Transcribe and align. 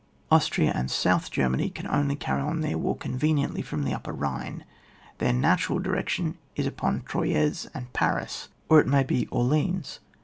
Austria 0.31 0.71
and 0.73 0.89
South 0.89 1.29
Germany 1.29 1.69
can 1.69 1.85
only 1.85 2.15
carry 2.15 2.41
on 2.41 2.61
their 2.61 2.75
war 2.75 2.97
con 2.97 3.19
veniently 3.19 3.63
fix)m 3.63 3.85
the 3.85 3.93
upper 3.93 4.11
Rhine. 4.13 4.65
Their 5.19 5.31
natural 5.31 5.77
direction 5.77 6.39
is 6.55 6.65
upon 6.65 7.03
Troyes 7.03 7.67
and 7.75 7.93
Paris, 7.93 8.49
or 8.67 8.79
it 8.79 8.87
may 8.87 9.03
be 9.03 9.27
Orleans. 9.27 9.99